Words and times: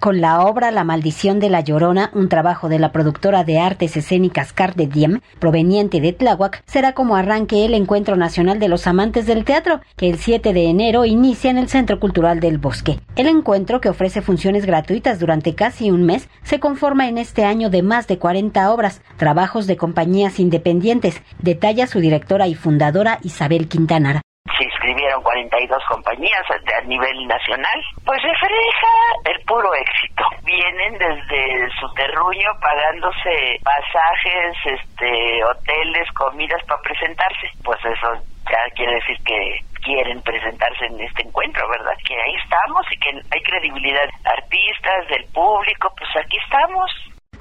Con 0.00 0.22
la 0.22 0.40
obra 0.46 0.70
La 0.70 0.82
maldición 0.82 1.40
de 1.40 1.50
la 1.50 1.60
Llorona, 1.60 2.10
un 2.14 2.30
trabajo 2.30 2.70
de 2.70 2.78
la 2.78 2.90
productora 2.90 3.44
de 3.44 3.58
artes 3.58 3.98
escénicas 3.98 4.54
de 4.74 4.86
Diem, 4.86 5.20
proveniente 5.38 6.00
de 6.00 6.14
Tláhuac, 6.14 6.62
será 6.64 6.94
como 6.94 7.16
arranque 7.16 7.66
el 7.66 7.74
Encuentro 7.74 8.16
Nacional 8.16 8.58
de 8.58 8.68
los 8.68 8.86
Amantes 8.86 9.26
del 9.26 9.44
Teatro, 9.44 9.82
que 9.96 10.08
el 10.08 10.16
7 10.16 10.54
de 10.54 10.70
enero 10.70 11.04
inicia 11.04 11.50
en 11.50 11.58
el 11.58 11.68
Centro 11.68 12.00
Cultural 12.00 12.40
del 12.40 12.56
Bosque. 12.56 12.98
El 13.14 13.26
encuentro, 13.26 13.82
que 13.82 13.90
ofrece 13.90 14.22
funciones 14.22 14.64
gratuitas 14.64 15.20
durante 15.20 15.54
casi 15.54 15.90
un 15.90 16.06
mes, 16.06 16.30
se 16.44 16.60
conforma 16.60 17.06
en 17.06 17.18
este 17.18 17.44
año 17.44 17.68
de 17.68 17.82
más 17.82 18.06
de 18.06 18.16
40 18.16 18.72
obras, 18.72 19.02
trabajos 19.18 19.66
de 19.66 19.76
compañías 19.76 20.40
independientes, 20.40 21.20
detalla 21.42 21.86
su 21.86 22.00
directora 22.00 22.48
y 22.48 22.54
fundadora 22.54 23.18
Isabel 23.22 23.68
Quintanar 23.68 24.22
inscribieron 25.20 25.22
42 25.22 25.82
compañías 25.88 26.44
a 26.50 26.80
nivel 26.82 27.26
nacional, 27.26 27.80
pues 28.04 28.22
refleja 28.22 28.92
el 29.24 29.44
puro 29.44 29.72
éxito. 29.74 30.24
Vienen 30.44 30.98
desde 30.98 31.68
su 31.78 31.92
terruño 31.94 32.50
pagándose 32.60 33.58
pasajes, 33.62 34.56
este, 34.64 35.44
hoteles, 35.44 36.10
comidas 36.12 36.62
para 36.66 36.80
presentarse. 36.82 37.50
Pues 37.64 37.78
eso 37.84 38.22
ya 38.50 38.74
quiere 38.74 38.94
decir 38.94 39.16
que 39.24 39.58
quieren 39.82 40.20
presentarse 40.22 40.86
en 40.86 41.00
este 41.00 41.22
encuentro, 41.22 41.68
¿verdad? 41.70 41.96
Que 42.06 42.14
ahí 42.14 42.34
estamos 42.42 42.84
y 42.90 42.98
que 42.98 43.10
hay 43.30 43.42
credibilidad. 43.42 44.08
Artistas, 44.24 45.08
del 45.08 45.24
público, 45.32 45.92
pues 45.96 46.10
aquí 46.24 46.36
estamos 46.44 46.90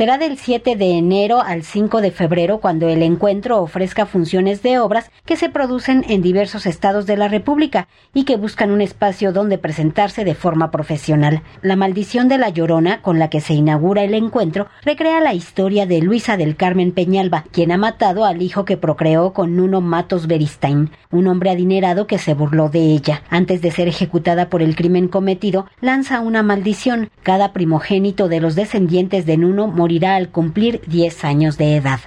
será 0.00 0.16
del 0.16 0.38
7 0.38 0.76
de 0.76 0.96
enero 0.96 1.42
al 1.42 1.62
5 1.62 2.00
de 2.00 2.10
febrero 2.10 2.58
cuando 2.58 2.88
el 2.88 3.02
encuentro 3.02 3.60
ofrezca 3.60 4.06
funciones 4.06 4.62
de 4.62 4.78
obras 4.78 5.10
que 5.26 5.36
se 5.36 5.50
producen 5.50 6.06
en 6.08 6.22
diversos 6.22 6.64
estados 6.64 7.04
de 7.04 7.18
la 7.18 7.28
República 7.28 7.86
y 8.14 8.24
que 8.24 8.38
buscan 8.38 8.70
un 8.70 8.80
espacio 8.80 9.30
donde 9.34 9.58
presentarse 9.58 10.24
de 10.24 10.34
forma 10.34 10.70
profesional. 10.70 11.42
La 11.60 11.76
maldición 11.76 12.28
de 12.28 12.38
la 12.38 12.48
Llorona, 12.48 13.02
con 13.02 13.18
la 13.18 13.28
que 13.28 13.42
se 13.42 13.52
inaugura 13.52 14.02
el 14.02 14.14
encuentro, 14.14 14.68
recrea 14.86 15.20
la 15.20 15.34
historia 15.34 15.84
de 15.84 16.00
Luisa 16.00 16.38
del 16.38 16.56
Carmen 16.56 16.92
Peñalba, 16.92 17.44
quien 17.52 17.70
ha 17.70 17.76
matado 17.76 18.24
al 18.24 18.40
hijo 18.40 18.64
que 18.64 18.78
procreó 18.78 19.34
con 19.34 19.54
Nuno 19.54 19.82
Matos 19.82 20.26
Beristain, 20.26 20.92
un 21.10 21.26
hombre 21.26 21.50
adinerado 21.50 22.06
que 22.06 22.16
se 22.16 22.32
burló 22.32 22.70
de 22.70 22.80
ella. 22.80 23.22
Antes 23.28 23.60
de 23.60 23.70
ser 23.70 23.86
ejecutada 23.86 24.48
por 24.48 24.62
el 24.62 24.76
crimen 24.76 25.08
cometido, 25.08 25.66
lanza 25.82 26.20
una 26.20 26.42
maldición. 26.42 27.10
Cada 27.22 27.52
primogénito 27.52 28.28
de 28.28 28.40
los 28.40 28.54
descendientes 28.54 29.26
de 29.26 29.36
Nuno 29.36 29.66
morirá 29.66 29.89
al 30.16 30.28
cumplir 30.30 30.80
10 30.86 31.24
años 31.24 31.58
de 31.58 31.76
edad 31.76 32.00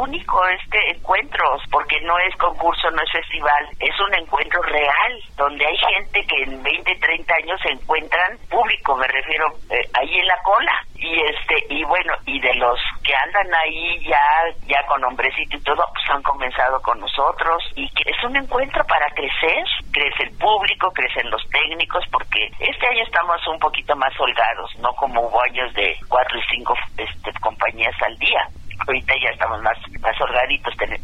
único 0.00 0.46
este 0.48 0.78
encuentro, 0.90 1.58
porque 1.70 2.00
no 2.02 2.18
es 2.18 2.34
concurso, 2.36 2.90
no 2.90 3.02
es 3.02 3.10
festival, 3.12 3.68
es 3.80 4.00
un 4.00 4.14
encuentro 4.14 4.62
real, 4.62 5.20
donde 5.36 5.66
hay 5.66 5.76
gente 5.76 6.24
que 6.26 6.42
en 6.42 6.62
20, 6.62 6.96
30 6.96 7.34
años 7.34 7.60
se 7.62 7.72
encuentran 7.72 8.38
público, 8.50 8.96
me 8.96 9.06
refiero 9.06 9.46
eh, 9.70 9.88
ahí 9.94 10.18
en 10.18 10.26
la 10.26 10.38
cola. 10.42 10.72
Y 10.98 11.20
este 11.20 11.54
y 11.68 11.84
bueno, 11.84 12.14
y 12.24 12.40
de 12.40 12.54
los 12.54 12.80
que 13.04 13.14
andan 13.14 13.54
ahí 13.54 14.02
ya 14.08 14.18
ya 14.66 14.82
con 14.86 15.04
hombrecito 15.04 15.56
y 15.56 15.62
todo, 15.62 15.84
pues 15.92 16.10
han 16.10 16.22
comenzado 16.22 16.80
con 16.80 16.98
nosotros 16.98 17.62
y 17.74 17.88
que 17.90 18.10
es 18.10 18.24
un 18.24 18.34
encuentro 18.36 18.82
para 18.86 19.06
crecer, 19.10 19.64
crece 19.92 20.22
el 20.24 20.38
público, 20.38 20.90
crecen 20.92 21.30
los 21.30 21.46
técnicos, 21.50 22.02
porque 22.10 22.50
este 22.58 22.86
año 22.86 23.04
estamos 23.04 23.46
un 23.46 23.58
poquito 23.58 23.94
más 23.94 24.12
holgados, 24.18 24.74
no 24.78 24.88
como 24.94 25.20
hubo 25.20 25.42
años 25.42 25.72
de 25.74 25.96
cuatro 26.08 26.38
y 26.38 26.42
cinco 26.50 26.74
este, 26.96 27.32
compañías 27.40 27.94
al 28.02 28.16
día 28.18 28.48
ahorita 28.86 29.14
ya 29.22 29.30
estamos 29.30 29.62
más, 29.62 29.76
más 30.00 30.16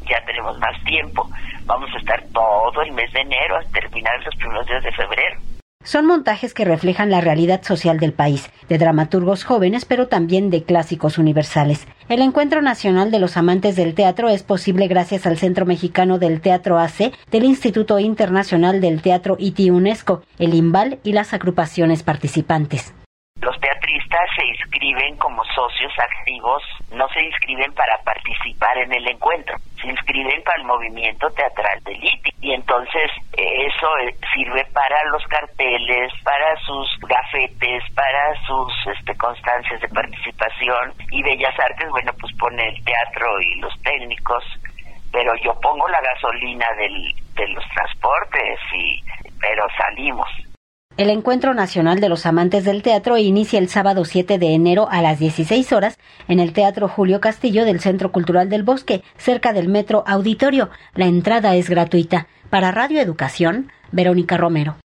ya 0.09 0.25
tenemos 0.25 0.59
más 0.59 0.84
tiempo. 0.84 1.28
Vamos 1.65 1.91
a 1.95 1.98
estar 1.98 2.23
todo 2.33 2.83
el 2.83 2.92
mes 2.92 3.12
de 3.12 3.20
enero 3.20 3.56
hasta 3.56 3.81
terminar 3.81 4.14
los 4.25 4.34
primeros 4.37 4.67
días 4.67 4.83
de 4.83 4.92
febrero. 4.92 5.41
Son 5.84 6.06
montajes 6.06 6.55
que 6.55 6.64
reflejan 6.64 7.11
la 7.11 7.20
realidad 7.20 7.62
social 7.64 7.98
del 7.98 8.12
país, 8.12 8.51
de 8.69 8.79
dramaturgos 8.79 9.42
jóvenes, 9.42 9.84
pero 9.84 10.06
también 10.06 10.48
de 10.48 10.62
clásicos 10.62 11.19
universales. 11.19 11.89
El 12.09 12.23
Encuentro 12.23 12.62
Nacional 12.62 13.11
de 13.11 13.19
los 13.19 13.37
Amantes 13.37 13.75
del 13.75 13.95
Teatro 13.95 14.29
es 14.29 14.45
posible 14.45 14.86
gracias 14.86 15.27
al 15.27 15.39
Centro 15.39 15.67
Mexicano 15.67 16.19
del 16.19 16.41
Teatro 16.41 16.79
AC, 16.79 17.13
del 17.33 17.45
Instituto 17.45 17.98
Internacional 17.98 18.80
del 18.80 19.02
Teatro 19.02 19.36
ITI 19.41 19.70
UNESCO, 19.70 20.23
el 20.39 20.55
IMBAL 20.55 21.01
y 21.02 21.14
las 21.14 21.35
agrupaciones 21.35 22.05
participantes. 22.05 22.95
Se 24.37 24.47
inscriben 24.47 25.17
como 25.19 25.45
socios 25.45 25.93
activos, 25.99 26.63
no 26.91 27.09
se 27.09 27.23
inscriben 27.23 27.73
para 27.75 27.99
participar 27.99 28.79
en 28.79 28.93
el 28.93 29.09
encuentro, 29.09 29.57
se 29.81 29.89
inscriben 29.89 30.43
para 30.43 30.59
el 30.59 30.65
movimiento 30.65 31.29
teatral 31.31 31.83
del 31.85 32.03
ITI 32.03 32.31
y 32.41 32.53
entonces 32.53 33.11
eh, 33.37 33.67
eso 33.67 33.99
eh, 33.99 34.15
sirve 34.35 34.65
para 34.73 35.05
los 35.11 35.23
carteles, 35.27 36.13
para 36.25 36.57
sus 36.61 36.89
gafetes, 37.01 37.83
para 37.95 38.35
sus 38.47 38.73
este, 38.97 39.15
constancias 39.17 39.81
de 39.81 39.89
participación 39.89 40.95
y 41.11 41.23
Bellas 41.23 41.59
Artes, 41.59 41.91
bueno, 41.91 42.13
pues 42.21 42.33
pone 42.39 42.69
el 42.69 42.85
teatro 42.85 43.41
y 43.41 43.61
los 43.61 43.75
técnicos, 43.83 44.45
pero 45.13 45.35
yo 45.45 45.53
pongo 45.61 45.87
la 45.89 46.01
gasolina 46.01 46.67
del, 46.79 47.15
de 47.35 47.49
los 47.49 47.65
transportes 47.69 48.59
y 48.73 49.01
pero 49.41 49.67
salimos. 49.77 50.29
El 50.98 51.08
Encuentro 51.08 51.55
Nacional 51.55 52.01
de 52.01 52.11
los 52.11 52.27
Amantes 52.27 52.64
del 52.64 52.83
Teatro 52.83 53.17
inicia 53.17 53.58
el 53.58 53.70
sábado 53.70 54.05
7 54.05 54.39
de 54.39 54.53
enero 54.53 54.89
a 54.91 55.01
las 55.01 55.19
16 55.19 55.73
horas 55.73 55.98
en 56.29 56.39
el 56.39 56.53
Teatro 56.53 56.86
Julio 56.86 57.19
Castillo 57.19 57.64
del 57.64 57.80
Centro 57.80 58.13
Cultural 58.13 58.51
del 58.51 58.63
Bosque, 58.63 59.03
cerca 59.17 59.55
del 59.55 59.69
Metro 59.69 60.05
Auditorio. 60.07 60.69
La 60.95 61.07
entrada 61.07 61.57
es 61.57 61.70
gratuita. 61.70 62.27
Para 62.51 62.73
Radio 62.73 63.01
Educación, 63.01 63.73
Verónica 63.91 64.36
Romero. 64.36 64.82